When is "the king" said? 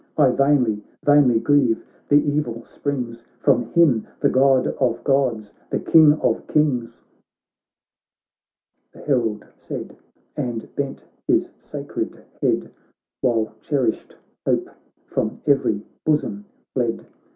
5.69-6.13